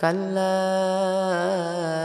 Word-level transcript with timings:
كلا 0.00 0.52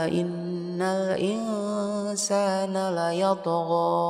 إن 0.08 0.82
الإنسان 0.82 2.74
ليطغى 2.94 4.02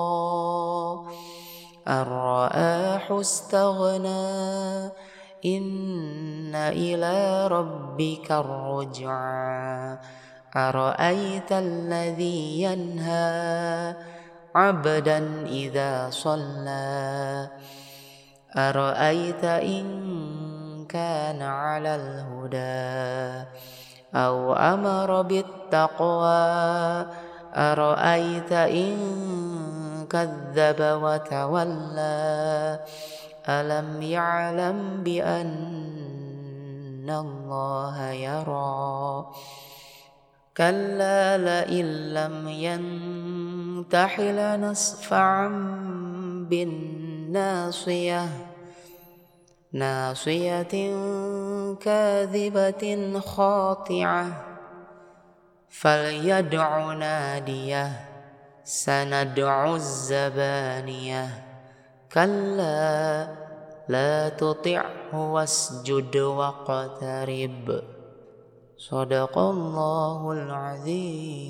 أن 1.89 2.03
رآه 2.03 3.21
استغنى 3.21 4.85
إن 5.45 6.55
إلى 6.55 7.47
ربك 7.47 8.33
الرجعى 8.33 9.99
أرأيت 10.57 11.53
الذي 11.53 12.63
ينهى 12.63 13.97
عبدا 14.55 15.47
إذا 15.47 16.11
صلى 16.11 17.49
أرأيت 18.57 19.45
إن 19.45 20.22
كان 20.93 21.43
على 21.43 21.97
الهدى 21.97 23.49
أو 24.15 24.53
أمر 24.53 25.23
بالتقوى 25.23 27.07
أرأيت 27.57 28.53
إن 28.53 28.97
كذب 30.11 30.81
وتولى؟ 30.81 32.81
ألم 33.49 34.03
يعلم 34.03 35.03
بأن 35.05 37.11
الله 37.11 38.11
يرى؟ 38.11 39.27
كلا 40.57 41.39
لئن 41.39 42.15
لم 42.15 42.49
ينتح 42.49 44.21
لنصفعا 44.21 45.49
بالناصية. 46.51 48.52
ناصية 49.73 50.95
كاذبة 51.81 53.21
خاطعة 53.21 54.45
فليدع 55.69 56.93
نادية 56.93 58.09
سندع 58.65 59.75
الزبانية. 59.75 61.29
كلا 62.13 63.29
لا 63.89 64.29
تطعه 64.29 65.33
واسجد 65.33 66.17
واقترب. 66.17 67.83
صدق 68.77 69.39
الله 69.39 70.33
العظيم. 70.33 71.42